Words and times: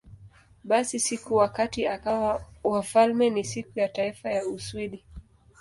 Basi, 0.63 0.99
siku 0.99 1.35
wakati 1.35 1.87
akawa 1.87 2.45
wafalme 2.63 3.29
ni 3.29 3.43
Siku 3.43 3.79
ya 3.79 3.89
Taifa 3.89 4.29
ya 4.31 4.47
Uswidi. 4.47 5.03